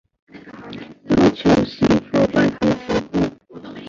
[1.09, 3.59] 要求媳妇放在仓库